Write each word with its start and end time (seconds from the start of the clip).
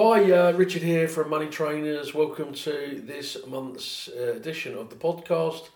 Hi, 0.00 0.30
uh, 0.30 0.52
Richard 0.52 0.82
here 0.82 1.08
from 1.08 1.28
Money 1.28 1.48
Trainers. 1.48 2.14
Welcome 2.14 2.54
to 2.54 3.02
this 3.04 3.36
month's 3.48 4.08
uh, 4.08 4.34
edition 4.34 4.78
of 4.78 4.90
the 4.90 4.94
podcast. 4.94 5.70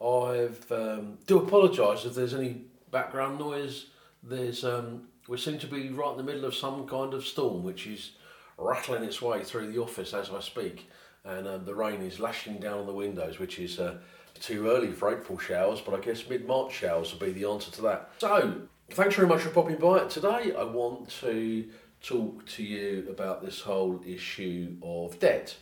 I 0.00 0.48
um, 0.74 1.18
do 1.26 1.36
apologise 1.36 2.06
if 2.06 2.14
there's 2.14 2.32
any 2.32 2.62
background 2.90 3.38
noise. 3.38 3.88
There's 4.22 4.64
um, 4.64 5.08
we 5.28 5.36
seem 5.36 5.58
to 5.58 5.66
be 5.66 5.90
right 5.90 6.12
in 6.12 6.16
the 6.16 6.22
middle 6.22 6.46
of 6.46 6.54
some 6.54 6.88
kind 6.88 7.12
of 7.12 7.26
storm, 7.26 7.62
which 7.62 7.86
is 7.86 8.12
rattling 8.56 9.04
its 9.04 9.20
way 9.20 9.44
through 9.44 9.70
the 9.70 9.82
office 9.82 10.14
as 10.14 10.30
I 10.30 10.40
speak, 10.40 10.88
and 11.26 11.46
um, 11.46 11.66
the 11.66 11.74
rain 11.74 12.00
is 12.00 12.18
lashing 12.18 12.60
down 12.60 12.78
on 12.78 12.86
the 12.86 12.94
windows, 12.94 13.38
which 13.38 13.58
is 13.58 13.78
uh, 13.78 13.98
too 14.40 14.70
early 14.70 14.92
for 14.92 15.12
April 15.12 15.38
showers, 15.38 15.82
but 15.82 15.92
I 15.92 16.00
guess 16.00 16.26
mid 16.26 16.46
March 16.46 16.72
showers 16.72 17.12
will 17.12 17.20
be 17.20 17.32
the 17.32 17.46
answer 17.46 17.70
to 17.72 17.82
that. 17.82 18.12
So, 18.16 18.62
thanks 18.92 19.14
very 19.14 19.28
much 19.28 19.42
for 19.42 19.50
popping 19.50 19.76
by. 19.76 20.06
Today, 20.06 20.54
I 20.58 20.64
want 20.64 21.10
to 21.20 21.68
talk 22.02 22.46
to 22.46 22.62
you 22.62 23.06
about 23.10 23.44
this 23.44 23.60
whole 23.60 24.00
issue 24.06 24.76
of 24.82 25.18
debt. 25.18 25.56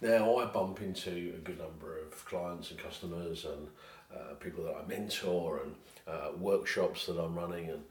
Now, 0.00 0.38
I 0.38 0.46
bump 0.46 0.80
into 0.82 1.32
a 1.36 1.38
good 1.38 1.58
number 1.58 1.98
of 1.98 2.24
clients 2.24 2.70
and 2.70 2.78
customers 2.78 3.44
and 3.44 3.68
uh, 4.12 4.34
people 4.34 4.64
that 4.64 4.74
I 4.74 4.86
mentor 4.86 5.60
and 5.62 5.74
uh, 6.08 6.32
workshops 6.36 7.06
that 7.06 7.18
I'm 7.18 7.36
running, 7.36 7.70
and 7.70 7.82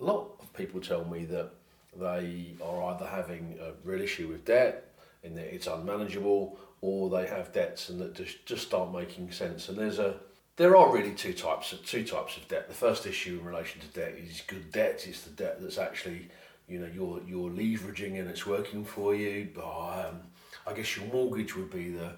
a 0.00 0.04
lot 0.04 0.32
of 0.40 0.52
people 0.54 0.80
tell 0.80 1.04
me 1.04 1.24
that 1.26 1.50
they 1.98 2.54
are 2.62 2.92
either 2.92 3.06
having 3.06 3.58
a 3.60 3.72
real 3.88 4.02
issue 4.02 4.28
with 4.28 4.44
debt 4.44 4.92
and 5.22 5.36
that 5.36 5.54
it's 5.54 5.66
unmanageable, 5.66 6.58
or 6.80 7.08
they 7.08 7.26
have 7.26 7.52
debts 7.52 7.88
and 7.88 8.00
that 8.00 8.14
just 8.14 8.44
just 8.44 8.74
aren't 8.74 8.94
making 8.94 9.30
sense. 9.32 9.68
And 9.68 9.78
there's 9.78 9.98
a 9.98 10.16
there 10.56 10.76
are 10.76 10.92
really 10.92 11.12
two 11.12 11.34
types 11.34 11.72
of 11.72 11.84
two 11.84 12.04
types 12.04 12.36
of 12.36 12.48
debt. 12.48 12.68
The 12.68 12.74
first 12.74 13.06
issue 13.06 13.38
in 13.40 13.44
relation 13.44 13.80
to 13.80 13.86
debt 13.88 14.14
is 14.18 14.42
good 14.46 14.72
debt. 14.72 15.04
It's 15.06 15.22
the 15.22 15.30
debt 15.30 15.60
that's 15.60 15.78
actually 15.78 16.28
you 16.68 16.80
know 16.80 16.88
you're 16.92 17.20
you're 17.26 17.50
leveraging 17.50 18.18
and 18.18 18.28
it's 18.28 18.46
working 18.46 18.84
for 18.84 19.14
you. 19.14 19.48
Um, 19.56 20.22
I 20.66 20.72
guess 20.74 20.96
your 20.96 21.06
mortgage 21.06 21.54
would 21.56 21.70
be 21.70 21.90
the 21.90 22.12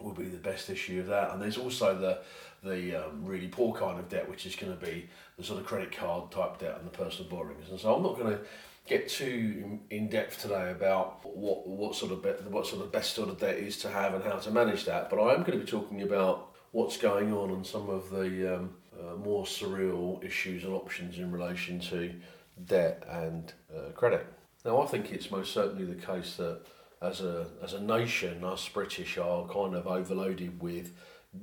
would 0.00 0.16
be 0.16 0.24
the 0.24 0.38
best 0.38 0.70
issue 0.70 1.00
of 1.00 1.06
that. 1.06 1.32
And 1.32 1.42
there's 1.42 1.58
also 1.58 1.98
the 1.98 2.20
the 2.68 3.06
um, 3.06 3.24
really 3.24 3.48
poor 3.48 3.74
kind 3.74 3.98
of 3.98 4.08
debt, 4.08 4.28
which 4.28 4.46
is 4.46 4.56
going 4.56 4.76
to 4.76 4.84
be 4.84 5.08
the 5.36 5.44
sort 5.44 5.60
of 5.60 5.66
credit 5.66 5.92
card 5.92 6.30
type 6.30 6.58
debt 6.58 6.76
and 6.78 6.86
the 6.86 6.96
personal 6.96 7.30
borrowings. 7.30 7.68
And 7.70 7.78
so 7.78 7.94
I'm 7.94 8.02
not 8.02 8.18
going 8.18 8.32
to 8.32 8.40
get 8.86 9.08
too 9.08 9.80
in 9.90 10.08
depth 10.08 10.40
today 10.40 10.70
about 10.70 11.24
what 11.24 11.66
what 11.66 11.96
sort 11.96 12.12
of 12.12 12.22
be, 12.22 12.30
what 12.48 12.66
sort 12.66 12.82
of 12.82 12.92
best 12.92 13.14
sort 13.14 13.28
of 13.28 13.40
debt 13.40 13.56
is 13.56 13.78
to 13.78 13.90
have 13.90 14.14
and 14.14 14.22
how 14.22 14.36
to 14.36 14.50
manage 14.50 14.84
that. 14.84 15.10
But 15.10 15.20
I 15.20 15.34
am 15.34 15.40
going 15.40 15.58
to 15.58 15.64
be 15.64 15.70
talking 15.70 16.02
about 16.02 16.45
what's 16.72 16.96
going 16.96 17.32
on 17.32 17.50
and 17.50 17.66
some 17.66 17.88
of 17.88 18.10
the 18.10 18.56
um, 18.56 18.74
uh, 18.98 19.14
more 19.16 19.44
surreal 19.44 20.22
issues 20.24 20.64
and 20.64 20.72
options 20.72 21.18
in 21.18 21.30
relation 21.30 21.80
to 21.80 22.14
debt 22.64 23.04
and 23.08 23.52
uh, 23.74 23.90
credit. 23.92 24.26
Now, 24.64 24.82
I 24.82 24.86
think 24.86 25.12
it's 25.12 25.30
most 25.30 25.52
certainly 25.52 25.84
the 25.84 26.00
case 26.00 26.36
that 26.36 26.60
as 27.02 27.20
a 27.20 27.46
as 27.62 27.72
a 27.72 27.80
nation, 27.80 28.42
us 28.42 28.68
British 28.68 29.18
are 29.18 29.46
kind 29.46 29.74
of 29.74 29.86
overloaded 29.86 30.60
with 30.62 30.92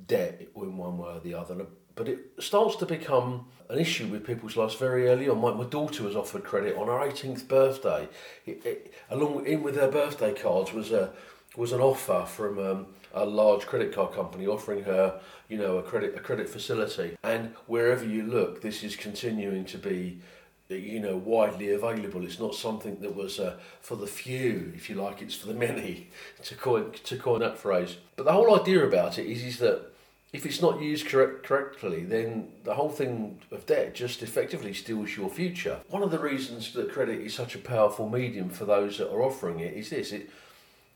debt 0.06 0.48
in 0.56 0.76
one 0.76 0.98
way 0.98 1.14
or 1.14 1.20
the 1.20 1.34
other. 1.34 1.66
But 1.94 2.08
it 2.08 2.18
starts 2.40 2.76
to 2.76 2.86
become 2.86 3.46
an 3.68 3.78
issue 3.78 4.08
with 4.08 4.26
people's 4.26 4.56
lives 4.56 4.74
very 4.74 5.08
early 5.08 5.28
on. 5.28 5.40
My, 5.40 5.52
my 5.52 5.64
daughter 5.64 6.02
was 6.02 6.16
offered 6.16 6.42
credit 6.42 6.76
on 6.76 6.88
her 6.88 6.94
18th 6.94 7.46
birthday. 7.46 8.08
It, 8.44 8.66
it, 8.66 8.94
along 9.10 9.46
in 9.46 9.62
with 9.62 9.76
her 9.76 9.90
birthday 9.90 10.34
cards 10.34 10.72
was 10.72 10.90
a 10.90 11.12
was 11.56 11.70
an 11.70 11.80
offer 11.80 12.26
from 12.26 12.58
um, 12.58 12.86
a 13.14 13.24
large 13.24 13.66
credit 13.66 13.94
card 13.94 14.12
company 14.12 14.46
offering 14.46 14.84
her, 14.84 15.20
you 15.48 15.56
know, 15.56 15.78
a 15.78 15.82
credit 15.82 16.14
a 16.16 16.20
credit 16.20 16.48
facility. 16.48 17.16
And 17.22 17.54
wherever 17.66 18.04
you 18.04 18.24
look, 18.24 18.60
this 18.60 18.82
is 18.82 18.96
continuing 18.96 19.64
to 19.66 19.78
be 19.78 20.20
you 20.68 21.00
know 21.00 21.16
widely 21.16 21.70
available. 21.72 22.24
It's 22.24 22.40
not 22.40 22.54
something 22.54 23.00
that 23.00 23.14
was 23.14 23.38
uh, 23.38 23.56
for 23.80 23.96
the 23.96 24.06
few, 24.06 24.72
if 24.74 24.88
you 24.88 24.96
like. 24.96 25.22
It's 25.22 25.34
for 25.34 25.48
the 25.48 25.54
many, 25.54 26.08
to 26.42 26.54
coin 26.54 26.92
to 26.92 27.16
coin 27.16 27.40
that 27.40 27.58
phrase. 27.58 27.96
But 28.16 28.24
the 28.24 28.32
whole 28.32 28.58
idea 28.58 28.84
about 28.84 29.18
it 29.18 29.26
is 29.26 29.44
is 29.44 29.58
that 29.58 29.90
if 30.32 30.44
it's 30.44 30.60
not 30.60 30.82
used 30.82 31.06
correct, 31.06 31.44
correctly, 31.44 32.04
then 32.04 32.48
the 32.64 32.74
whole 32.74 32.88
thing 32.88 33.38
of 33.52 33.66
debt 33.66 33.94
just 33.94 34.20
effectively 34.20 34.74
steals 34.74 35.16
your 35.16 35.30
future. 35.30 35.78
One 35.88 36.02
of 36.02 36.10
the 36.10 36.18
reasons 36.18 36.72
that 36.72 36.92
credit 36.92 37.20
is 37.20 37.34
such 37.34 37.54
a 37.54 37.58
powerful 37.58 38.08
medium 38.08 38.50
for 38.50 38.64
those 38.64 38.98
that 38.98 39.12
are 39.12 39.22
offering 39.22 39.60
it 39.60 39.74
is 39.74 39.90
this: 39.90 40.12
it 40.12 40.30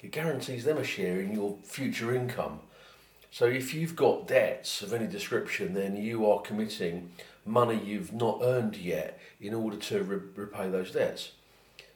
it 0.00 0.12
guarantees 0.12 0.64
them 0.64 0.78
a 0.78 0.84
share 0.84 1.20
in 1.20 1.32
your 1.32 1.56
future 1.64 2.14
income. 2.14 2.60
So 3.30 3.44
if 3.44 3.74
you've 3.74 3.96
got 3.96 4.26
debts 4.26 4.82
of 4.82 4.92
any 4.92 5.06
description, 5.06 5.74
then 5.74 5.96
you 5.96 6.30
are 6.30 6.40
committing 6.40 7.10
money 7.44 7.80
you've 7.84 8.12
not 8.12 8.40
earned 8.42 8.76
yet 8.76 9.20
in 9.40 9.54
order 9.54 9.76
to 9.76 10.02
re- 10.02 10.20
repay 10.34 10.68
those 10.70 10.92
debts. 10.92 11.32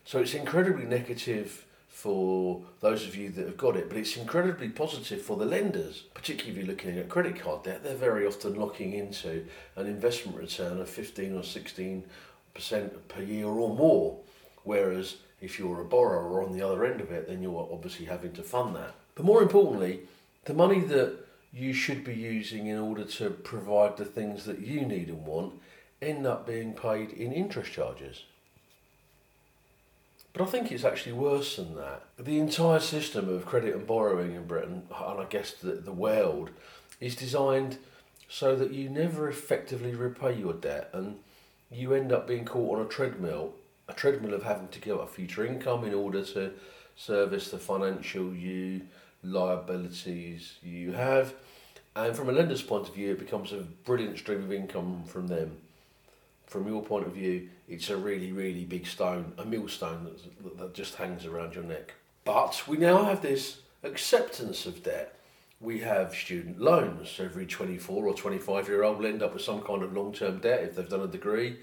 So 0.05 0.19
it's 0.19 0.35
incredibly 0.35 0.85
negative 0.85 1.65
for 1.89 2.62
those 2.81 3.07
of 3.07 3.15
you 3.15 3.31
that 3.31 3.47
have 3.47 3.57
got 3.57 3.77
it, 3.77 3.89
but 3.89 3.99
it's 3.99 4.17
incredibly 4.17 4.69
positive 4.69 5.23
for 5.23 5.37
the 5.37 5.45
lenders, 5.45 6.05
particularly 6.15 6.51
if 6.51 6.57
you're 6.57 6.75
looking 6.75 6.99
at 6.99 7.09
credit 7.09 7.39
card 7.39 7.62
debt. 7.62 7.85
They're 7.85 7.95
very 7.95 8.27
often 8.27 8.55
locking 8.55 8.95
into 8.95 9.45
an 9.77 9.87
investment 9.87 10.39
return 10.39 10.81
of 10.81 10.89
15 10.89 11.37
or 11.37 11.43
16% 11.43 12.03
per 13.09 13.23
year 13.23 13.47
or 13.47 13.77
more, 13.77 14.19
whereas 14.65 15.17
if 15.43 15.59
you're 15.59 15.81
a 15.81 15.85
borrower 15.85 16.43
on 16.43 16.53
the 16.53 16.63
other 16.63 16.85
end 16.85 17.01
of 17.01 17.11
it, 17.11 17.29
then 17.29 17.43
you're 17.43 17.69
obviously 17.71 18.07
having 18.07 18.33
to 18.33 18.43
fund 18.43 18.75
that. 18.77 18.95
But 19.15 19.27
more 19.27 19.43
importantly, 19.43 20.01
the 20.45 20.55
money 20.55 20.81
that 20.81 21.17
you 21.53 21.73
should 21.75 22.05
be 22.05 22.15
using 22.15 22.67
in 22.69 22.79
order 22.79 23.05
to 23.05 23.31
provide 23.31 23.97
the 23.97 24.05
things 24.05 24.45
that 24.45 24.61
you 24.61 24.87
need 24.87 25.09
and 25.09 25.27
want 25.27 25.55
end 26.01 26.27
up 26.27 26.47
being 26.47 26.73
paid 26.73 27.11
in 27.11 27.33
interest 27.33 27.73
charges. 27.73 28.25
But 30.33 30.43
I 30.43 30.47
think 30.47 30.73
it's 30.73 30.85
actually 30.85 31.13
worse 31.13 31.57
than 31.57 31.77
that. 31.77 32.05
The 32.19 32.39
entire 32.39 32.81
system 32.81 33.29
of 33.29 33.45
credit 33.45 33.75
and 33.75 33.87
borrowing 33.87 34.35
in 34.35 34.47
Britain, 34.47 34.85
and 34.91 35.21
I 35.21 35.27
guess 35.29 35.53
the, 35.53 35.73
the 35.73 35.93
world, 35.93 36.51
is 37.01 37.15
designed 37.15 37.77
so 38.29 38.57
that 38.57 38.73
you 38.73 38.89
never 38.89 39.29
effectively 39.29 39.95
repay 39.95 40.35
your 40.35 40.55
debt 40.55 40.89
and 40.95 41.19
you 41.71 41.93
end 41.93 42.13
up 42.13 42.27
being 42.27 42.47
caught 42.47 42.79
on 42.79 42.87
a 42.87 42.89
treadmill, 42.89 43.53
a 43.93 43.95
treadmill 43.95 44.35
of 44.35 44.43
having 44.43 44.69
to 44.69 44.81
give 44.81 44.99
up 44.99 45.11
future 45.11 45.47
income 45.47 45.85
in 45.85 45.95
order 45.95 46.25
to 46.25 46.53
service 46.97 47.51
the 47.51 47.59
financial 47.59 48.35
you 48.35 48.83
liabilities 49.23 50.55
you 50.63 50.93
have. 50.93 51.35
And 51.95 52.17
from 52.17 52.29
a 52.29 52.33
lender's 52.33 52.63
point 52.63 52.89
of 52.89 52.95
view, 52.95 53.13
it 53.13 53.19
becomes 53.19 53.53
a 53.53 53.59
brilliant 53.85 54.19
stream 54.19 54.43
of 54.43 54.53
income 54.53 55.05
from 55.07 55.27
them. 55.27 55.59
From 56.47 56.67
your 56.67 56.83
point 56.83 57.07
of 57.07 57.13
view, 57.13 57.49
it's 57.69 57.91
a 57.91 57.97
really, 57.97 58.33
really 58.33 58.65
big 58.65 58.87
stone, 58.87 59.33
a 59.39 59.45
millstone 59.45 60.05
that, 60.05 60.59
that 60.59 60.75
just 60.75 60.97
hangs 60.97 61.25
around 61.25 61.55
your 61.55 61.65
neck. 61.65 61.95
But 62.25 62.63
we 62.67 62.77
now 62.77 63.05
have 63.05 63.23
this 63.23 63.61
acceptance 63.83 64.67
of 64.67 64.83
debt. 64.83 65.19
We 65.61 65.81
have 65.81 66.15
student 66.15 66.61
loans. 66.61 67.19
Every 67.19 67.47
24 67.47 68.07
or 68.07 68.15
25 68.15 68.69
year 68.69 68.83
old 68.83 68.99
will 68.99 69.07
end 69.07 69.23
up 69.23 69.35
with 69.35 69.43
some 69.43 69.61
kind 69.63 69.83
of 69.83 69.93
long 69.93 70.13
term 70.13 70.39
debt 70.39 70.63
if 70.63 70.77
they've 70.77 70.89
done 70.89 71.03
a 71.03 71.07
degree. 71.07 71.59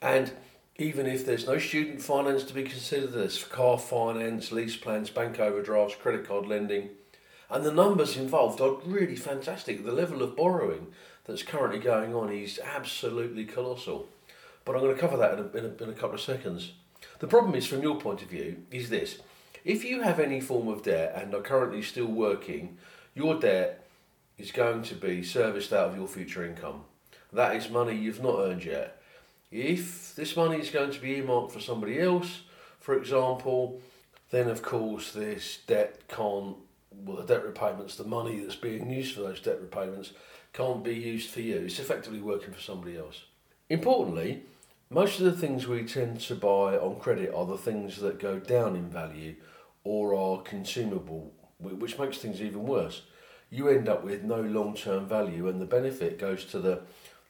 And 0.00 0.32
even 0.76 1.06
if 1.06 1.26
there's 1.26 1.46
no 1.46 1.58
student 1.58 2.00
finance 2.00 2.44
to 2.44 2.54
be 2.54 2.62
considered, 2.62 3.12
there's 3.12 3.44
car 3.44 3.78
finance, 3.78 4.52
lease 4.52 4.76
plans, 4.76 5.10
bank 5.10 5.38
overdrafts, 5.38 5.96
credit 5.96 6.26
card 6.26 6.46
lending, 6.46 6.90
and 7.50 7.64
the 7.64 7.72
numbers 7.72 8.16
involved 8.16 8.60
are 8.60 8.78
really 8.86 9.16
fantastic. 9.16 9.84
The 9.84 9.92
level 9.92 10.22
of 10.22 10.36
borrowing 10.36 10.88
that's 11.24 11.42
currently 11.42 11.78
going 11.78 12.14
on 12.14 12.32
is 12.32 12.58
absolutely 12.64 13.44
colossal. 13.44 14.08
But 14.64 14.74
I'm 14.74 14.82
going 14.82 14.94
to 14.94 15.00
cover 15.00 15.16
that 15.18 15.38
in 15.38 15.38
a, 15.40 15.58
in 15.58 15.64
a, 15.64 15.84
in 15.84 15.90
a 15.90 15.94
couple 15.94 16.14
of 16.14 16.20
seconds. 16.20 16.72
The 17.18 17.26
problem 17.26 17.54
is, 17.54 17.66
from 17.66 17.82
your 17.82 18.00
point 18.00 18.22
of 18.22 18.28
view, 18.28 18.62
is 18.70 18.88
this. 18.88 19.18
If 19.64 19.84
you 19.84 20.02
have 20.02 20.18
any 20.18 20.40
form 20.40 20.68
of 20.68 20.82
debt 20.82 21.12
and 21.14 21.34
are 21.34 21.42
currently 21.42 21.82
still 21.82 22.06
working, 22.06 22.78
your 23.14 23.38
debt 23.38 23.86
is 24.38 24.50
going 24.50 24.82
to 24.84 24.94
be 24.94 25.22
serviced 25.22 25.72
out 25.72 25.90
of 25.90 25.96
your 25.96 26.08
future 26.08 26.44
income. 26.44 26.84
That 27.32 27.54
is 27.54 27.68
money 27.68 27.94
you've 27.94 28.22
not 28.22 28.40
earned 28.40 28.64
yet. 28.64 29.01
If 29.52 30.16
this 30.16 30.34
money 30.34 30.58
is 30.58 30.70
going 30.70 30.92
to 30.92 31.00
be 31.00 31.16
earmarked 31.16 31.52
for 31.52 31.60
somebody 31.60 32.00
else, 32.00 32.40
for 32.80 32.96
example, 32.96 33.82
then 34.30 34.48
of 34.48 34.62
course 34.62 35.12
this 35.12 35.58
debt 35.66 36.08
can't, 36.08 36.56
well, 36.90 37.18
the 37.18 37.34
debt 37.34 37.44
repayments, 37.44 37.96
the 37.96 38.04
money 38.04 38.40
that's 38.40 38.56
being 38.56 38.90
used 38.90 39.14
for 39.14 39.20
those 39.20 39.40
debt 39.40 39.60
repayments 39.60 40.12
can't 40.54 40.82
be 40.82 40.94
used 40.94 41.28
for 41.28 41.42
you. 41.42 41.56
It's 41.58 41.78
effectively 41.78 42.20
working 42.20 42.54
for 42.54 42.60
somebody 42.60 42.96
else. 42.96 43.24
Importantly, 43.68 44.44
most 44.88 45.20
of 45.20 45.26
the 45.26 45.32
things 45.32 45.66
we 45.66 45.84
tend 45.84 46.20
to 46.22 46.34
buy 46.34 46.76
on 46.76 46.98
credit 46.98 47.32
are 47.34 47.46
the 47.46 47.58
things 47.58 47.98
that 48.00 48.18
go 48.18 48.38
down 48.38 48.74
in 48.74 48.88
value 48.88 49.36
or 49.84 50.14
are 50.14 50.40
consumable, 50.42 51.32
which 51.58 51.98
makes 51.98 52.18
things 52.18 52.40
even 52.40 52.64
worse. 52.64 53.02
You 53.50 53.68
end 53.68 53.88
up 53.88 54.02
with 54.02 54.22
no 54.22 54.40
long 54.40 54.74
term 54.74 55.06
value, 55.06 55.48
and 55.48 55.60
the 55.60 55.66
benefit 55.66 56.18
goes 56.18 56.46
to 56.46 56.58
the 56.58 56.80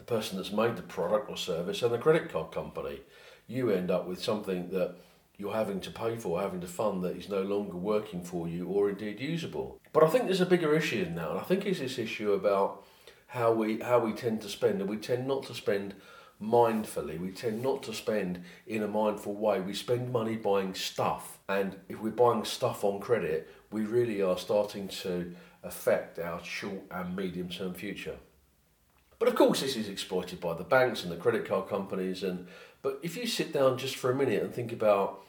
the 0.02 0.14
person 0.14 0.36
that's 0.36 0.52
made 0.52 0.76
the 0.76 0.82
product 0.82 1.30
or 1.30 1.36
service 1.36 1.80
and 1.82 1.94
the 1.94 1.98
credit 1.98 2.28
card 2.28 2.50
company. 2.50 3.00
You 3.46 3.70
end 3.70 3.90
up 3.90 4.06
with 4.06 4.22
something 4.22 4.68
that 4.70 4.96
you're 5.36 5.54
having 5.54 5.80
to 5.80 5.90
pay 5.92 6.16
for, 6.16 6.40
having 6.40 6.60
to 6.60 6.66
fund 6.66 7.04
that 7.04 7.16
is 7.16 7.28
no 7.28 7.42
longer 7.42 7.76
working 7.76 8.22
for 8.22 8.48
you 8.48 8.66
or 8.66 8.90
indeed 8.90 9.20
usable. 9.20 9.80
But 9.92 10.02
I 10.02 10.08
think 10.08 10.24
there's 10.24 10.40
a 10.40 10.46
bigger 10.46 10.74
issue 10.74 11.08
now, 11.14 11.30
and 11.30 11.38
I 11.38 11.42
think 11.42 11.64
it's 11.64 11.78
this 11.78 11.98
issue 11.98 12.32
about 12.32 12.84
how 13.28 13.52
we 13.52 13.78
how 13.78 14.00
we 14.00 14.12
tend 14.12 14.42
to 14.42 14.48
spend, 14.48 14.80
and 14.80 14.90
we 14.90 14.96
tend 14.96 15.28
not 15.28 15.44
to 15.44 15.54
spend 15.54 15.94
mindfully. 16.42 17.20
We 17.20 17.30
tend 17.30 17.62
not 17.62 17.84
to 17.84 17.94
spend 17.94 18.42
in 18.66 18.82
a 18.82 18.88
mindful 18.88 19.34
way. 19.34 19.60
We 19.60 19.74
spend 19.74 20.12
money 20.12 20.34
buying 20.34 20.74
stuff, 20.74 21.38
and 21.48 21.76
if 21.88 22.00
we're 22.00 22.10
buying 22.10 22.44
stuff 22.44 22.82
on 22.82 22.98
credit, 22.98 23.48
we 23.70 23.82
really 23.82 24.20
are 24.20 24.38
starting 24.38 24.88
to 24.88 25.32
affect 25.62 26.18
our 26.18 26.42
short 26.42 26.82
and 26.90 27.14
medium 27.14 27.48
term 27.48 27.74
future. 27.74 28.16
But 29.22 29.28
of 29.28 29.36
course, 29.36 29.60
this 29.60 29.76
is 29.76 29.88
exploited 29.88 30.40
by 30.40 30.54
the 30.54 30.64
banks 30.64 31.04
and 31.04 31.12
the 31.12 31.16
credit 31.16 31.46
card 31.46 31.68
companies. 31.68 32.24
And 32.24 32.48
but 32.82 32.98
if 33.04 33.16
you 33.16 33.24
sit 33.24 33.52
down 33.52 33.78
just 33.78 33.94
for 33.94 34.10
a 34.10 34.16
minute 34.16 34.42
and 34.42 34.52
think 34.52 34.72
about 34.72 35.20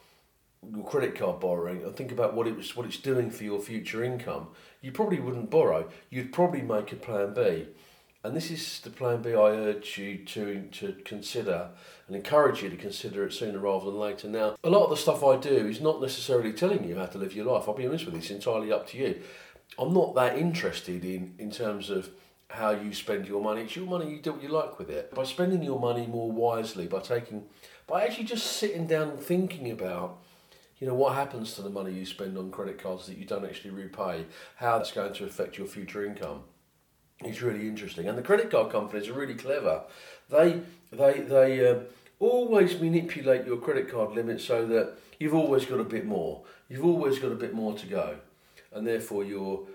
your 0.68 0.84
credit 0.84 1.13
card 1.13 1.40
borrowing 1.40 1.84
and 1.84 1.95
think 1.95 2.12
about 2.12 2.34
what 2.34 2.48
it 2.48 2.57
was, 2.57 2.75
what 2.75 2.88
it's 2.88 2.98
doing 2.98 3.30
for 3.30 3.44
your 3.44 3.60
future 3.60 4.04
income, 4.04 4.48
you 4.81 4.92
probably 4.92 5.19
wouldn't 5.19 5.51
borrow. 5.51 5.88
You'd 6.10 6.34
probably 6.34 6.63
make 6.63 6.92
a 6.92 6.95
plan 6.95 7.36
B. 7.36 7.68
And 8.24 8.36
this 8.36 8.50
is 8.50 8.80
the 8.80 8.90
plan 8.90 9.22
B 9.22 9.36
I 9.36 9.51
urge 9.51 10.00
you 10.00 10.25
to, 10.25 10.63
to 10.72 10.96
consider 11.06 11.69
and 12.07 12.16
encourage 12.16 12.63
you 12.63 12.72
to 12.72 12.75
consider 12.75 13.24
it 13.28 13.34
sooner 13.34 13.60
rather 13.60 13.86
than 13.86 14.00
later. 14.00 14.28
Now, 14.28 14.56
a 14.63 14.72
lot 14.72 14.86
of 14.86 14.89
the 14.89 14.98
stuff 14.98 15.24
I 15.24 15.38
do 15.38 15.68
is 15.68 15.80
not 15.80 16.01
necessarily 16.01 16.51
telling 16.51 16.84
you 16.84 16.96
how 16.96 17.06
to 17.06 17.19
live 17.19 17.36
your 17.36 17.46
life. 17.46 17.66
I'll 17.68 17.75
be 17.75 17.86
honest 17.86 18.06
with 18.06 18.16
you, 18.16 18.22
it's 18.22 18.31
entirely 18.31 18.72
up 18.72 18.88
to 18.88 18.98
you. 18.98 19.22
I'm 19.78 19.94
not 19.94 20.16
that 20.16 20.36
interested 20.36 21.06
in, 21.06 21.36
in 21.38 21.51
terms 21.51 21.92
of 21.92 22.10
how 22.54 22.70
you 22.70 22.94
spend 22.94 23.28
your 23.28 23.42
money. 23.42 23.62
It's 23.62 23.76
your 23.76 23.88
money, 23.88 24.12
you 24.12 24.20
do 24.20 24.34
what 24.34 24.44
you 24.44 24.50
like 24.50 24.78
with 24.78 24.90
it. 24.92 25.14
By 25.16 25.24
spending 25.24 25.64
your 25.64 25.80
money 25.80 26.06
more 26.06 26.32
wisely, 26.32 26.86
by 26.86 27.00
taking, 27.00 27.46
by 27.88 28.06
actually 28.06 28.26
just 28.26 28.58
sitting 28.58 28.86
down 28.86 29.10
and 29.10 29.20
thinking 29.20 29.72
about, 29.72 30.20
you 30.78 30.86
know, 30.86 30.94
what 30.94 31.16
happens 31.16 31.56
to 31.56 31.64
the 31.64 31.72
money 31.72 31.92
you 31.92 32.06
spend 32.06 32.38
on 32.38 32.52
credit 32.52 32.78
cards 32.78 33.08
that 33.08 33.18
you 33.18 33.26
don't 33.26 33.44
actually 33.44 33.72
repay, 33.72 34.26
how 34.58 34.78
that's 34.78 34.92
going 34.92 35.14
to 35.14 35.26
affect 35.26 35.58
your 35.58 35.66
future 35.66 36.06
income 36.06 36.44
is 37.26 37.42
really 37.42 37.68
interesting. 37.68 38.08
And 38.08 38.18
the 38.18 38.22
credit 38.22 38.52
card 38.52 38.72
companies 38.72 39.08
are 39.08 39.14
really 39.14 39.36
clever. 39.36 39.84
They 40.30 40.62
they 40.92 41.22
they 41.22 41.68
uh, 41.68 41.80
always 42.20 42.80
manipulate 42.80 43.46
your 43.48 43.58
credit 43.58 43.90
card 43.90 44.12
limit 44.14 44.42
so 44.42 44.66
that 44.68 44.94
you've 45.20 45.34
always 45.34 45.66
got 45.66 45.80
a 45.80 45.86
bit 45.86 46.06
more. 46.06 46.44
You've 46.70 46.86
always 46.86 47.18
got 47.18 47.32
a 47.32 47.36
bit 47.36 47.54
more 47.54 47.76
to 47.78 47.86
go, 47.88 48.18
and 48.72 48.86
therefore 48.86 49.24
you're 49.24 49.66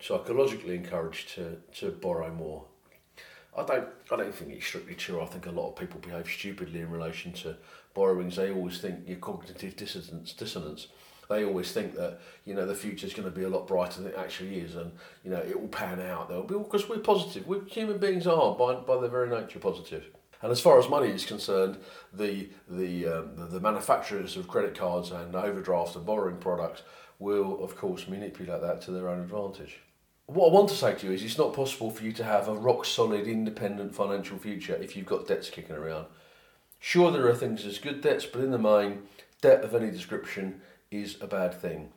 psychologically 0.00 0.76
encouraged 0.76 1.34
to, 1.34 1.58
to 1.76 1.90
borrow 1.90 2.32
more. 2.32 2.64
I 3.56 3.64
don't 3.64 3.88
I 4.10 4.16
don't 4.16 4.34
think 4.34 4.52
it's 4.52 4.66
strictly 4.66 4.94
true. 4.94 5.20
I 5.20 5.26
think 5.26 5.46
a 5.46 5.50
lot 5.50 5.70
of 5.70 5.76
people 5.76 6.00
behave 6.00 6.28
stupidly 6.28 6.80
in 6.80 6.90
relation 6.90 7.32
to 7.32 7.56
borrowings. 7.94 8.36
They 8.36 8.52
always 8.52 8.78
think 8.78 9.08
your 9.08 9.18
cognitive 9.18 9.76
dissonance 9.76 10.32
dissonance 10.32 10.86
they 11.30 11.44
always 11.44 11.70
think 11.70 11.94
that 11.94 12.18
you 12.44 12.54
know 12.54 12.66
the 12.66 12.74
future 12.74 13.06
is 13.06 13.14
going 13.14 13.24
to 13.24 13.34
be 13.34 13.44
a 13.44 13.48
lot 13.48 13.66
brighter 13.66 14.02
than 14.02 14.12
it 14.12 14.18
actually 14.18 14.58
is, 14.58 14.74
and 14.74 14.90
you 15.24 15.30
know 15.30 15.38
it 15.38 15.58
will 15.58 15.68
pan 15.68 16.00
out. 16.00 16.28
They'll 16.28 16.42
be 16.42 16.58
because 16.58 16.88
we're 16.88 16.98
positive. 16.98 17.46
We 17.46 17.60
human 17.70 17.98
beings 17.98 18.26
are 18.26 18.54
by 18.56 18.74
by 18.74 19.00
their 19.00 19.08
very 19.08 19.30
nature 19.30 19.60
positive. 19.60 20.04
And 20.42 20.50
as 20.50 20.60
far 20.60 20.78
as 20.78 20.88
money 20.88 21.08
is 21.08 21.24
concerned, 21.24 21.78
the 22.12 22.50
the, 22.68 23.06
um, 23.06 23.36
the 23.36 23.46
the 23.46 23.60
manufacturers 23.60 24.36
of 24.36 24.48
credit 24.48 24.76
cards 24.76 25.12
and 25.12 25.34
overdraft 25.34 25.94
and 25.94 26.04
borrowing 26.04 26.38
products 26.38 26.82
will 27.20 27.62
of 27.62 27.76
course 27.76 28.08
manipulate 28.08 28.60
that 28.60 28.82
to 28.82 28.90
their 28.90 29.08
own 29.08 29.20
advantage. 29.20 29.78
What 30.32 30.50
I 30.50 30.52
want 30.52 30.68
to 30.68 30.76
say 30.76 30.94
to 30.94 31.06
you 31.08 31.12
is 31.12 31.24
it's 31.24 31.38
not 31.38 31.54
possible 31.54 31.90
for 31.90 32.04
you 32.04 32.12
to 32.12 32.22
have 32.22 32.46
a 32.46 32.54
rock 32.54 32.84
solid 32.84 33.26
independent 33.26 33.96
financial 33.96 34.38
future 34.38 34.76
if 34.76 34.94
you've 34.94 35.04
got 35.04 35.26
debts 35.26 35.50
kicking 35.50 35.74
around. 35.74 36.06
Sure, 36.78 37.10
there 37.10 37.26
are 37.26 37.34
things 37.34 37.66
as 37.66 37.80
good 37.80 38.00
debts, 38.00 38.26
but 38.26 38.40
in 38.40 38.52
the 38.52 38.56
main, 38.58 39.02
debt 39.40 39.64
of 39.64 39.74
any 39.74 39.90
description 39.90 40.60
is 40.88 41.16
a 41.20 41.26
bad 41.26 41.52
thing. 41.52 41.88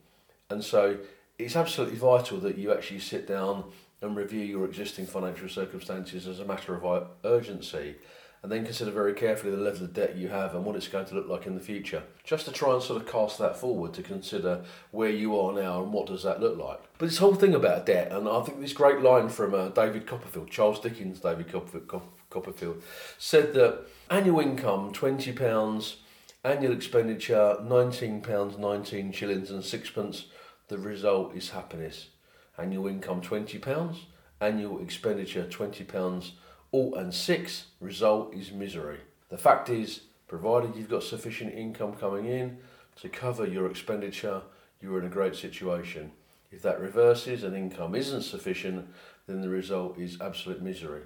And 0.50 0.64
so 0.64 0.98
it's 1.38 1.56
absolutely 1.56 2.00
vital 2.00 2.40
that 2.40 2.58
you 2.58 2.74
actually 2.74 3.02
sit 3.02 3.28
down 3.28 3.66
and 4.02 4.16
review 4.16 4.42
your 4.42 4.66
existing 4.66 5.06
financial 5.06 5.48
circumstances 5.48 6.28
as 6.28 6.40
a 6.40 6.46
matter 6.46 6.74
of 6.74 7.08
urgency 7.24 7.98
and 8.44 8.52
then 8.52 8.66
consider 8.66 8.92
very 8.92 9.14
carefully 9.14 9.56
the 9.56 9.62
level 9.62 9.86
of 9.86 9.94
debt 9.94 10.16
you 10.16 10.28
have 10.28 10.54
and 10.54 10.66
what 10.66 10.76
it's 10.76 10.88
going 10.88 11.06
to 11.06 11.16
look 11.16 11.28
like 11.28 11.48
in 11.48 11.56
the 11.56 11.62
future 11.62 12.04
just 12.24 12.46
to 12.46 12.52
try 12.52 12.74
and 12.74 12.84
sort 12.84 13.02
of 13.02 13.10
cast 13.10 13.40
that 13.40 13.58
forward 13.58 13.94
to 13.94 14.04
consider 14.04 14.62
where 14.92 15.10
you 15.10 15.40
are 15.40 15.54
now 15.54 15.82
and 15.82 15.92
what 15.92 16.06
does 16.06 16.24
that 16.24 16.42
look 16.42 16.58
like 16.58 16.80
but 16.98 17.08
this 17.08 17.18
whole 17.18 17.36
thing 17.36 17.56
about 17.56 17.86
debt 17.86 18.12
and 18.12 18.28
i 18.28 18.42
think 18.42 18.60
this 18.60 18.74
great 18.74 19.02
line 19.02 19.30
from 19.30 19.56
uh, 19.56 19.70
david 19.70 20.06
copperfield 20.06 20.52
charles 20.52 20.80
dickens 20.80 21.20
david 21.22 21.52
copperfield, 21.52 22.04
copperfield 22.30 22.84
said 23.18 23.54
that 23.54 23.80
annual 24.10 24.40
income 24.40 24.92
20 24.92 25.32
pounds 25.32 25.98
Annual 26.46 26.74
expenditure 26.74 27.56
£19, 27.62 28.60
19 28.60 29.12
shillings 29.14 29.50
and 29.50 29.64
sixpence. 29.64 30.26
The 30.68 30.78
result 30.78 31.34
is 31.38 31.52
happiness. 31.52 32.10
Annual 32.58 32.88
income 32.88 33.22
£20. 33.22 33.98
Annual 34.42 34.82
expenditure 34.82 35.46
£20 35.46 36.32
all 36.74 36.94
and 36.96 37.14
six. 37.14 37.68
Result 37.80 38.34
is 38.34 38.52
misery. 38.52 39.00
The 39.30 39.38
fact 39.38 39.70
is, 39.70 40.02
provided 40.28 40.76
you've 40.76 40.90
got 40.90 41.04
sufficient 41.04 41.54
income 41.54 41.94
coming 41.94 42.26
in 42.26 42.58
to 42.98 43.08
cover 43.08 43.48
your 43.48 43.72
expenditure, 43.72 44.42
you're 44.82 45.00
in 45.00 45.06
a 45.06 45.10
great 45.10 45.38
situation. 45.38 46.12
If 46.52 46.62
that 46.64 46.82
reverses 46.82 47.44
and 47.44 47.56
income 47.56 47.96
isn't 47.96 48.24
sufficient, 48.24 48.90
then 49.28 49.40
the 49.40 49.50
result 49.50 49.98
is 49.98 50.20
absolute 50.20 50.62
misery. 50.62 51.04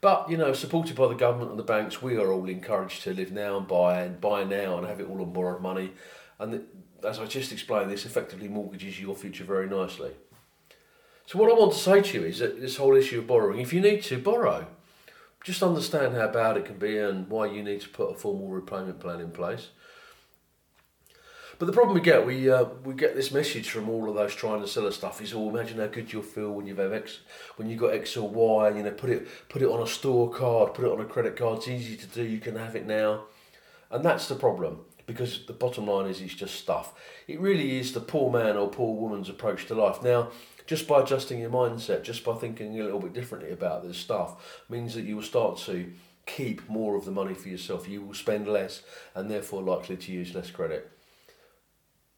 But, 0.00 0.30
you 0.30 0.36
know, 0.36 0.52
supported 0.52 0.94
by 0.96 1.08
the 1.08 1.14
government 1.14 1.50
and 1.50 1.58
the 1.58 1.64
banks, 1.64 2.00
we 2.00 2.16
are 2.16 2.32
all 2.32 2.48
encouraged 2.48 3.02
to 3.02 3.12
live 3.12 3.32
now 3.32 3.58
and 3.58 3.66
buy 3.66 4.02
and 4.02 4.20
buy 4.20 4.44
now 4.44 4.78
and 4.78 4.86
have 4.86 5.00
it 5.00 5.08
all 5.08 5.20
on 5.20 5.32
borrowed 5.32 5.60
money. 5.60 5.92
And 6.38 6.64
as 7.04 7.18
I 7.18 7.26
just 7.26 7.52
explained, 7.52 7.90
this 7.90 8.06
effectively 8.06 8.48
mortgages 8.48 9.00
your 9.00 9.14
future 9.14 9.44
very 9.44 9.68
nicely. 9.68 10.12
So, 11.26 11.38
what 11.38 11.50
I 11.50 11.54
want 11.54 11.72
to 11.72 11.78
say 11.78 12.02
to 12.02 12.20
you 12.20 12.26
is 12.26 12.38
that 12.38 12.60
this 12.60 12.76
whole 12.76 12.94
issue 12.94 13.18
of 13.18 13.26
borrowing, 13.26 13.60
if 13.60 13.72
you 13.72 13.80
need 13.80 14.02
to 14.04 14.18
borrow, 14.18 14.66
just 15.46 15.62
understand 15.62 16.16
how 16.16 16.26
bad 16.26 16.56
it 16.56 16.64
can 16.64 16.76
be 16.76 16.98
and 16.98 17.30
why 17.30 17.46
you 17.46 17.62
need 17.62 17.80
to 17.80 17.88
put 17.88 18.10
a 18.10 18.14
formal 18.14 18.48
repayment 18.48 18.98
plan 18.98 19.20
in 19.20 19.30
place. 19.30 19.68
But 21.60 21.66
the 21.66 21.72
problem 21.72 21.94
we 21.94 22.00
get, 22.00 22.26
we 22.26 22.50
uh, 22.50 22.64
we 22.84 22.94
get 22.94 23.14
this 23.14 23.30
message 23.30 23.70
from 23.70 23.88
all 23.88 24.08
of 24.08 24.16
those 24.16 24.34
trying 24.34 24.60
to 24.60 24.66
sell 24.66 24.88
us 24.88 24.96
stuff 24.96 25.22
is, 25.22 25.32
oh, 25.32 25.48
imagine 25.48 25.78
how 25.78 25.86
good 25.86 26.12
you'll 26.12 26.22
feel 26.22 26.50
when 26.50 26.66
you've 26.66 26.80
X, 26.80 27.20
when 27.54 27.70
you 27.70 27.76
got 27.76 27.94
X 27.94 28.16
or 28.16 28.28
Y. 28.28 28.70
You 28.70 28.82
know, 28.82 28.90
put 28.90 29.08
it 29.08 29.28
put 29.48 29.62
it 29.62 29.68
on 29.68 29.80
a 29.80 29.86
store 29.86 30.28
card, 30.30 30.74
put 30.74 30.84
it 30.84 30.90
on 30.90 31.00
a 31.00 31.04
credit 31.04 31.36
card. 31.36 31.58
It's 31.58 31.68
easy 31.68 31.96
to 31.96 32.06
do. 32.06 32.24
You 32.24 32.40
can 32.40 32.56
have 32.56 32.74
it 32.74 32.84
now, 32.84 33.26
and 33.90 34.04
that's 34.04 34.26
the 34.26 34.34
problem 34.34 34.80
because 35.06 35.46
the 35.46 35.52
bottom 35.52 35.86
line 35.86 36.10
is 36.10 36.20
it's 36.20 36.34
just 36.34 36.56
stuff. 36.56 36.92
It 37.28 37.40
really 37.40 37.78
is 37.78 37.92
the 37.92 38.00
poor 38.00 38.32
man 38.32 38.56
or 38.56 38.68
poor 38.68 38.94
woman's 38.94 39.28
approach 39.28 39.66
to 39.66 39.74
life. 39.76 40.02
Now, 40.02 40.32
just 40.66 40.88
by 40.88 41.00
adjusting 41.00 41.38
your 41.38 41.50
mindset, 41.50 42.02
just 42.02 42.24
by 42.24 42.34
thinking 42.34 42.78
a 42.78 42.84
little 42.84 43.00
bit 43.00 43.12
differently 43.12 43.50
about 43.50 43.82
this 43.82 43.96
stuff, 43.96 44.62
means 44.68 44.94
that 44.94 45.04
you 45.04 45.16
will 45.16 45.22
start 45.22 45.58
to 45.58 45.92
keep 46.26 46.68
more 46.68 46.96
of 46.96 47.04
the 47.04 47.10
money 47.10 47.34
for 47.34 47.48
yourself. 47.48 47.88
You 47.88 48.02
will 48.02 48.14
spend 48.14 48.48
less 48.48 48.82
and 49.14 49.30
therefore 49.30 49.62
likely 49.62 49.96
to 49.96 50.12
use 50.12 50.34
less 50.34 50.50
credit. 50.50 50.90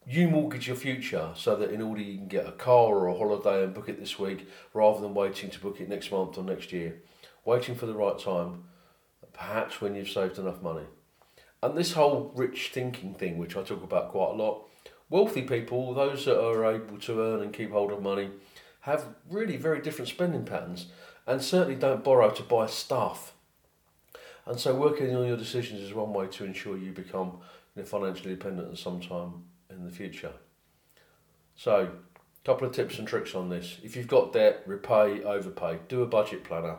You 0.06 0.28
mortgage 0.28 0.66
your 0.66 0.76
future 0.76 1.30
so 1.36 1.54
that 1.56 1.70
in 1.70 1.82
order 1.82 2.00
you 2.00 2.16
can 2.16 2.28
get 2.28 2.48
a 2.48 2.52
car 2.52 2.94
or 2.94 3.08
a 3.08 3.18
holiday 3.18 3.62
and 3.62 3.74
book 3.74 3.90
it 3.90 4.00
this 4.00 4.18
week 4.18 4.48
rather 4.72 5.02
than 5.02 5.12
waiting 5.12 5.50
to 5.50 5.60
book 5.60 5.80
it 5.80 5.88
next 5.88 6.10
month 6.10 6.38
or 6.38 6.44
next 6.44 6.72
year. 6.72 7.02
Waiting 7.44 7.74
for 7.74 7.84
the 7.84 7.94
right 7.94 8.18
time, 8.18 8.64
perhaps 9.34 9.82
when 9.82 9.94
you've 9.94 10.08
saved 10.08 10.38
enough 10.38 10.62
money. 10.62 10.86
And 11.62 11.76
this 11.76 11.92
whole 11.92 12.32
rich 12.34 12.70
thinking 12.72 13.14
thing, 13.14 13.36
which 13.36 13.56
I 13.56 13.62
talk 13.62 13.82
about 13.82 14.10
quite 14.10 14.30
a 14.30 14.42
lot, 14.42 14.68
wealthy 15.10 15.42
people, 15.42 15.94
those 15.94 16.24
that 16.24 16.42
are 16.42 16.74
able 16.74 16.98
to 16.98 17.20
earn 17.20 17.42
and 17.42 17.52
keep 17.52 17.72
hold 17.72 17.92
of 17.92 18.02
money, 18.02 18.30
have 18.80 19.06
really 19.28 19.56
very 19.56 19.80
different 19.80 20.08
spending 20.08 20.44
patterns 20.44 20.86
and 21.26 21.42
certainly 21.42 21.74
don't 21.74 22.04
borrow 22.04 22.30
to 22.30 22.42
buy 22.42 22.66
stuff. 22.66 23.34
And 24.46 24.58
so 24.58 24.74
working 24.74 25.14
on 25.14 25.26
your 25.26 25.36
decisions 25.36 25.82
is 25.82 25.92
one 25.92 26.14
way 26.14 26.26
to 26.28 26.44
ensure 26.44 26.78
you 26.78 26.92
become 26.92 27.40
you 27.76 27.82
know, 27.82 27.84
financially 27.84 28.30
independent 28.30 28.72
at 28.72 28.78
some 28.78 29.00
time 29.00 29.44
in 29.68 29.84
the 29.84 29.90
future. 29.90 30.32
So, 31.54 31.90
a 31.90 32.46
couple 32.46 32.66
of 32.66 32.74
tips 32.74 32.98
and 32.98 33.06
tricks 33.06 33.34
on 33.34 33.50
this. 33.50 33.78
If 33.82 33.94
you've 33.94 34.08
got 34.08 34.32
debt, 34.32 34.62
repay, 34.64 35.22
overpay, 35.22 35.80
do 35.88 36.02
a 36.02 36.06
budget 36.06 36.44
planner. 36.44 36.76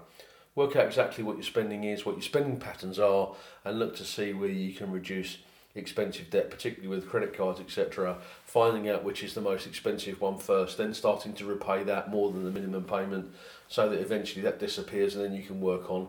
Work 0.56 0.76
out 0.76 0.88
exactly 0.88 1.24
what 1.24 1.36
your 1.36 1.44
spending 1.44 1.84
is, 1.84 2.06
what 2.06 2.16
your 2.16 2.24
spending 2.24 2.58
patterns 2.58 2.98
are, 2.98 3.36
and 3.64 3.78
look 3.78 3.96
to 3.98 4.06
see 4.06 4.34
where 4.34 4.50
you 4.50 4.74
can 4.74 4.92
reduce 4.92 5.38
expensive 5.76 6.30
debt, 6.30 6.50
particularly 6.50 6.94
with 6.94 7.10
credit 7.10 7.36
cards, 7.36 7.60
etc. 7.60 8.18
Finding 8.44 8.90
out 8.90 9.04
which 9.04 9.24
is 9.24 9.34
the 9.34 9.42
most 9.42 9.68
expensive 9.68 10.20
one 10.20 10.38
first, 10.38 10.78
then 10.78 10.94
starting 10.94 11.34
to 11.34 11.46
repay 11.46 11.84
that 11.84 12.10
more 12.10 12.32
than 12.32 12.44
the 12.44 12.52
minimum 12.52 12.84
payment, 12.84 13.34
so 13.68 13.90
that 13.90 14.00
eventually 14.00 14.42
that 14.42 14.60
disappears, 14.60 15.16
and 15.16 15.24
then 15.24 15.34
you 15.34 15.44
can 15.44 15.62
work 15.62 15.90
on 15.90 16.08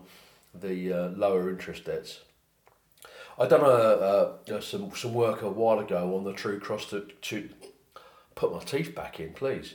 the 0.55 0.93
uh, 0.93 1.09
lower 1.11 1.51
interest 1.51 1.85
debts. 1.85 2.21
I 3.39 3.47
done 3.47 3.63
a, 3.63 4.55
a, 4.55 4.63
some 4.63 4.95
some 4.95 5.15
work 5.15 5.43
a 5.43 5.49
while 5.49 5.79
ago 5.79 6.17
on 6.17 6.25
the 6.25 6.33
true 6.33 6.61
cost 6.61 6.91
to, 6.91 7.07
to 7.23 7.49
put 8.35 8.53
my 8.53 8.61
teeth 8.61 8.95
back 8.95 9.21
in, 9.21 9.33
please. 9.33 9.75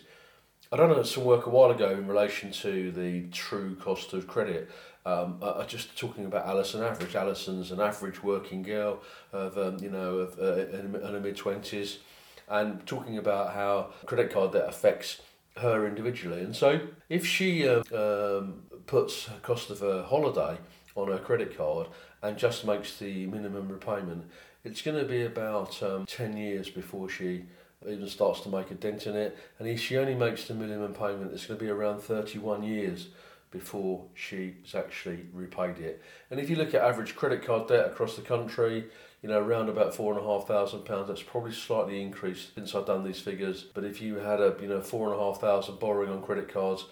I 0.71 0.77
done 0.77 1.03
some 1.05 1.23
work 1.23 1.45
a 1.45 1.49
while 1.49 1.71
ago 1.71 1.91
in 1.91 2.07
relation 2.07 2.51
to 2.51 2.91
the 2.91 3.27
true 3.31 3.75
cost 3.75 4.13
of 4.13 4.27
credit 4.27 4.69
um, 5.05 5.37
uh, 5.41 5.63
just 5.65 5.97
talking 5.97 6.25
about 6.25 6.47
Alison 6.47 6.81
Average. 6.81 7.15
Alison's 7.15 7.71
an 7.71 7.79
average 7.79 8.23
working 8.23 8.63
girl 8.63 9.01
of 9.31 9.57
um, 9.57 9.77
you 9.79 9.89
know 9.89 10.17
of, 10.17 10.39
uh, 10.39 10.77
in, 10.77 10.93
her 10.93 11.19
mid 11.19 11.37
twenties, 11.37 11.99
and 12.47 12.85
talking 12.85 13.17
about 13.17 13.53
how 13.53 13.91
credit 14.05 14.31
card 14.31 14.53
debt 14.53 14.67
affects 14.67 15.21
her 15.57 15.87
individually. 15.87 16.41
And 16.41 16.55
so, 16.55 16.81
if 17.09 17.25
she 17.25 17.67
uh, 17.67 17.83
um, 17.93 18.63
puts 18.87 19.29
cost 19.41 19.69
of 19.69 19.81
a 19.81 20.03
holiday 20.03 20.57
on 20.95 21.09
her 21.09 21.19
credit 21.19 21.55
card 21.57 21.87
and 22.21 22.37
just 22.37 22.65
makes 22.65 22.97
the 22.97 23.27
minimum 23.27 23.69
repayment, 23.69 24.25
it's 24.63 24.81
going 24.81 24.97
to 24.97 25.05
be 25.05 25.23
about 25.23 25.81
um, 25.83 26.05
10 26.05 26.35
years 26.37 26.69
before 26.69 27.07
she 27.09 27.45
even 27.87 28.07
starts 28.07 28.41
to 28.41 28.49
make 28.49 28.71
a 28.71 28.73
dent 28.73 29.05
in 29.05 29.15
it. 29.15 29.37
And 29.59 29.67
if 29.67 29.79
she 29.79 29.97
only 29.97 30.15
makes 30.15 30.47
the 30.47 30.55
minimum 30.55 30.93
payment, 30.93 31.31
it's 31.33 31.45
going 31.45 31.59
to 31.59 31.63
be 31.63 31.69
around 31.69 32.01
31 32.01 32.63
years 32.63 33.09
before 33.51 34.03
she's 34.13 34.75
actually 34.75 35.25
repaid 35.33 35.79
it. 35.79 36.01
And 36.29 36.39
if 36.39 36.49
you 36.49 36.55
look 36.55 36.73
at 36.73 36.81
average 36.81 37.15
credit 37.15 37.43
card 37.43 37.67
debt 37.67 37.87
across 37.87 38.15
the 38.15 38.21
country, 38.21 38.85
you 39.25 39.31
know, 39.31 39.39
around 39.39 39.69
about 39.69 39.95
four 39.95 40.13
and 40.13 40.21
a 40.21 40.23
half 40.23 40.45
thousand 40.45 40.85
pounds. 40.85 41.07
That's 41.07 41.23
probably 41.23 41.51
slightly 41.51 41.99
increased 41.99 42.53
since 42.53 42.75
I've 42.75 42.85
done 42.85 43.03
these 43.03 43.19
figures. 43.19 43.63
But 43.63 43.83
if 43.83 43.99
you 43.99 44.17
had 44.17 44.39
a, 44.39 44.55
you 44.61 44.67
know, 44.67 44.81
four 44.81 45.11
and 45.11 45.19
a 45.19 45.23
half 45.23 45.41
thousand 45.41 45.79
borrowing 45.79 46.11
on 46.11 46.21
credit 46.21 46.47
cards, 46.47 46.85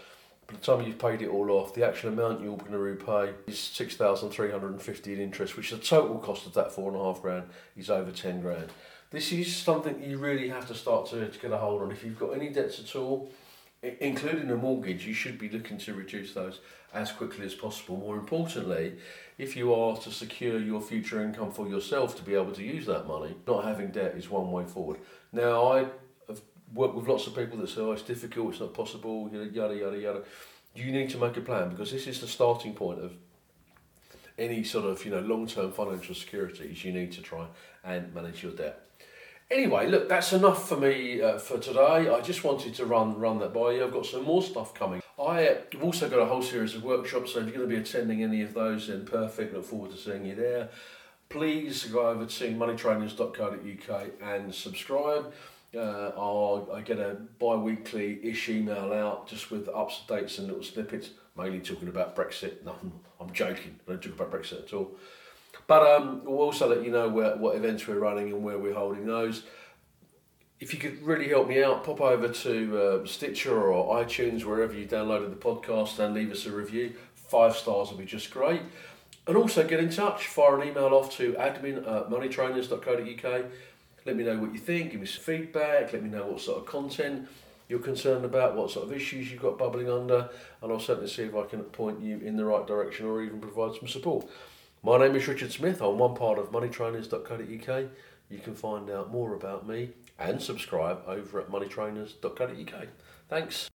by 0.48 0.56
the 0.56 0.60
time 0.62 0.82
you've 0.82 0.98
paid 0.98 1.22
it 1.22 1.30
all 1.30 1.52
off, 1.52 1.76
the 1.76 1.86
actual 1.86 2.10
amount 2.10 2.42
you're 2.42 2.58
going 2.58 2.72
to 2.72 2.80
repay 2.80 3.34
is 3.46 3.60
six 3.60 3.96
thousand 3.96 4.32
three 4.32 4.50
hundred 4.50 4.72
and 4.72 4.82
fifty 4.82 5.14
in 5.14 5.20
interest, 5.20 5.56
which 5.56 5.70
the 5.70 5.78
total 5.78 6.18
cost 6.18 6.48
of 6.48 6.56
that 6.56 6.72
four 6.72 6.92
and 6.92 7.00
a 7.00 7.04
half 7.04 7.22
grand 7.22 7.44
is 7.78 7.92
over 7.92 8.10
ten 8.10 8.42
grand. 8.42 8.70
This 9.12 9.32
is 9.32 9.56
something 9.56 10.02
you 10.02 10.18
really 10.18 10.50
have 10.50 10.68
to 10.70 10.74
start 10.74 11.12
to, 11.12 11.30
to 11.30 11.40
get 11.40 11.52
a 11.52 11.58
hold 11.58 11.84
on. 11.84 11.92
If 11.92 12.04
you've 12.04 12.18
got 12.18 12.32
any 12.32 12.50
debts 12.50 12.80
at 12.80 12.96
all, 12.96 13.30
including 14.00 14.50
a 14.50 14.56
mortgage, 14.56 15.06
you 15.06 15.14
should 15.14 15.38
be 15.38 15.50
looking 15.50 15.78
to 15.80 15.94
reduce 15.94 16.34
those 16.34 16.60
as 16.94 17.12
quickly 17.12 17.46
as 17.46 17.54
possible. 17.54 17.98
More 17.98 18.18
importantly, 18.18 18.96
if 19.38 19.56
you 19.56 19.74
are 19.74 19.98
to 19.98 20.12
secure 20.12 20.60
your 20.60 20.82
future 20.82 21.22
income 21.24 21.52
for 21.52 21.68
yourself 21.68 22.16
to 22.18 22.24
be 22.24 22.36
able 22.36 22.54
to 22.54 22.64
use 22.64 22.86
that 22.86 23.08
money, 23.08 23.36
not 23.48 23.66
having 23.66 23.90
debt 23.90 24.16
is 24.16 24.30
one 24.30 24.52
way 24.52 24.66
forward. 24.66 25.00
Now, 25.32 25.74
I 25.74 25.86
have 26.28 26.42
worked 26.74 26.96
with 26.96 27.08
lots 27.08 27.28
of 27.28 27.36
people 27.36 27.58
that 27.60 27.70
say, 27.70 27.82
oh, 27.82 27.92
it's 27.92 28.04
difficult, 28.04 28.52
it's 28.52 28.60
not 28.62 28.74
possible, 28.74 29.30
yada, 29.32 29.76
yada, 29.76 30.00
yada. 30.00 30.24
You 30.76 30.92
need 30.92 31.10
to 31.12 31.18
make 31.18 31.38
a 31.38 31.42
plan 31.42 31.70
because 31.70 31.92
this 31.92 32.08
is 32.08 32.22
the 32.22 32.28
starting 32.28 32.74
point 32.74 33.00
of 33.00 33.14
any 34.38 34.64
sort 34.64 34.86
of 34.86 35.04
you 35.06 35.12
know 35.12 35.20
long-term 35.20 35.72
financial 35.72 36.16
securities. 36.16 36.84
You 36.84 36.92
need 36.92 37.12
to 37.14 37.22
try 37.22 37.46
and 37.84 38.14
manage 38.14 38.44
your 38.44 38.54
debt. 38.54 38.80
Anyway, 39.52 39.88
look, 39.88 40.10
that's 40.10 40.34
enough 40.34 40.68
for 40.68 40.78
me 40.78 41.22
uh, 41.22 41.38
for 41.38 41.60
today. 41.60 42.10
I 42.10 42.22
just 42.22 42.44
wanted 42.44 42.74
to 42.76 42.86
run 42.86 43.20
run 43.20 43.40
that 43.40 43.54
by 43.54 43.74
you. 43.74 43.84
I've 43.86 43.94
got 43.94 44.06
some 44.06 44.24
more 44.24 44.42
stuff 44.42 44.74
coming. 44.74 45.02
I've 45.20 45.68
also 45.82 46.10
got 46.10 46.20
a 46.20 46.26
whole 46.26 46.42
series 46.42 46.76
of 46.76 46.84
workshops, 46.84 47.34
so 47.34 47.40
if 47.40 47.46
you're 47.46 47.58
going 47.58 47.70
to 47.70 47.76
be 47.76 47.82
attending 47.82 48.24
any 48.24 48.42
of 48.42 48.54
those, 48.54 48.88
then 48.88 49.06
perfect. 49.06 49.54
Look 49.54 49.66
forward 49.66 49.92
to 49.92 49.98
seeing 49.98 50.26
you 50.26 50.36
there. 50.36 50.70
Please 51.30 51.86
go 51.86 52.08
over 52.08 52.26
to 52.26 52.50
moneytrainers.co.uk 52.50 54.06
and 54.22 54.54
subscribe. 54.54 55.34
Uh, 55.76 56.72
I 56.72 56.82
get 56.82 57.00
a 57.00 57.18
bi-weekly 57.40 58.20
ish 58.24 58.50
email 58.50 58.94
out 58.94 59.28
just 59.28 59.50
with 59.50 59.68
ups 59.70 60.02
to 60.02 60.16
dates 60.16 60.38
and 60.38 60.48
little 60.48 60.64
snippets, 60.64 61.10
mainly 61.36 61.60
talking 61.60 61.88
about 61.88 62.16
Brexit. 62.16 62.64
No, 62.64 62.76
I'm 63.20 63.32
joking. 63.34 63.80
I 63.88 63.92
don't 63.92 64.02
talk 64.02 64.14
about 64.14 64.32
Brexit 64.32 64.66
at 64.66 64.74
all. 64.74 64.96
But 65.68 65.84
um, 65.84 66.22
we'll 66.26 66.40
also 66.40 66.68
let 66.68 66.84
you 66.84 66.92
know 66.92 67.10
where, 67.10 67.36
what 67.38 67.56
events 67.56 67.88
we're 67.88 68.00
running 68.00 68.34
and 68.34 68.44
where 68.44 68.58
we're 68.58 68.74
holding 68.74 69.06
those. 69.06 69.44
If 70.60 70.74
you 70.74 70.80
could 70.80 71.02
really 71.04 71.28
help 71.28 71.48
me 71.48 71.64
out, 71.64 71.84
pop 71.84 72.02
over 72.02 72.30
to 72.30 72.78
uh, 72.78 73.06
Stitcher 73.06 73.62
or 73.62 74.04
iTunes, 74.04 74.44
wherever 74.44 74.74
you 74.74 74.88
downloaded 74.88 75.30
the 75.30 75.36
podcast, 75.36 76.00
and 76.00 76.14
leave 76.14 76.32
us 76.32 76.46
a 76.46 76.52
review. 76.52 76.94
Five 77.16 77.56
stars 77.56 77.90
would 77.90 77.98
be 77.98 78.06
just 78.06 78.32
great. 78.32 78.62
And 79.26 79.38
also 79.38 79.66
get 79.66 79.80
in 79.80 79.90
touch, 79.90 80.28
fire 80.28 80.60
an 80.60 80.68
email 80.68 80.88
off 80.88 81.16
to 81.18 81.34
admin 81.34 81.78
at 81.78 82.10
moneytrainers.co.uk. 82.10 83.46
Let 84.06 84.16
me 84.18 84.24
know 84.24 84.38
what 84.38 84.54
you 84.54 84.60
think, 84.60 84.92
give 84.92 85.00
me 85.00 85.08
some 85.08 85.24
feedback, 85.24 85.94
let 85.94 86.04
me 86.04 86.10
know 86.10 86.28
what 86.28 86.42
sort 86.42 86.60
of 86.60 86.66
content 86.66 87.28
you're 87.70 87.80
concerned 87.80 88.26
about, 88.26 88.56
what 88.56 88.70
sort 88.70 88.86
of 88.86 88.94
issues 88.94 89.32
you've 89.32 89.42
got 89.42 89.58
bubbling 89.58 89.90
under, 89.90 90.30
and 90.62 90.72
I'll 90.72 90.80
certainly 90.80 91.10
see 91.10 91.24
if 91.24 91.36
I 91.36 91.44
can 91.46 91.62
point 91.64 92.02
you 92.02 92.18
in 92.20 92.36
the 92.36 92.44
right 92.44 92.68
direction 92.68 93.06
or 93.06 93.24
even 93.24 93.40
provide 93.40 93.80
some 93.80 93.88
support. 93.88 94.28
My 94.86 94.98
name 94.98 95.16
is 95.16 95.30
Richard 95.30 95.54
Smith. 95.54 95.82
I'm 95.82 95.98
one 95.98 96.14
part 96.14 96.38
of 96.38 96.52
moneytrainers.co.uk. 96.52 97.86
You 98.30 98.40
can 98.40 98.54
find 98.54 98.90
out 98.90 99.10
more 99.10 99.34
about 99.34 99.66
me 99.66 99.92
and 100.20 100.42
subscribe 100.42 101.04
over 101.08 101.40
at 101.40 101.50
moneytrainers.co.uk. 101.50 102.88
Thanks. 103.30 103.70